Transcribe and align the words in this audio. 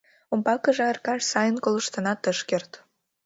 Умбакыже 0.31 0.83
Аркаш 0.91 1.21
сайын 1.31 1.57
колыштынат 1.63 2.21
ыш 2.31 2.39
керт. 2.49 2.71